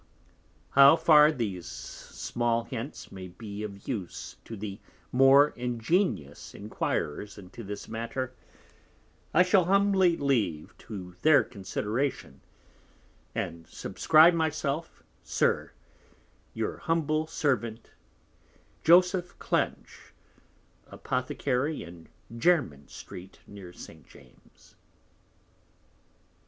How 0.71 0.95
far 0.95 1.31
these 1.31 1.67
small 1.67 2.63
Hints 2.63 3.11
may 3.11 3.27
be 3.27 3.61
of 3.61 3.87
use 3.87 4.35
to 4.45 4.57
the 4.57 4.79
more 5.11 5.49
ingenious 5.49 6.55
Enquirers 6.55 7.37
into 7.37 7.63
this 7.63 7.87
matter, 7.87 8.33
I 9.31 9.43
shall 9.43 9.65
humbly 9.65 10.17
leave 10.17 10.75
to 10.79 11.15
their 11.21 11.43
Consideration, 11.43 12.41
and 13.35 13.67
subscribe 13.67 14.33
my 14.33 14.49
self, 14.49 15.03
SIR, 15.21 15.71
Your 16.55 16.77
humble 16.77 17.27
Servant, 17.27 17.91
Joseph 18.83 19.37
Clench, 19.37 20.13
Apothecary 20.87 21.83
in 21.83 22.07
Jermyn 22.35 22.87
Street, 22.87 23.37
near 23.45 23.71
St. 23.71 24.07
James's. 24.07 24.75